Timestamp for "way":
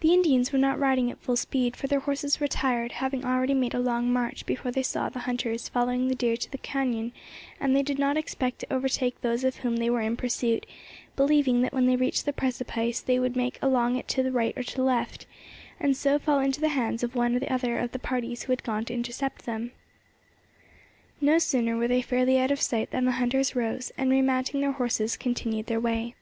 25.80-26.14